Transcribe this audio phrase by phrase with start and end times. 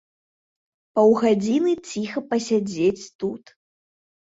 [0.99, 3.57] Паўгадзіны ціха пасядзець тут.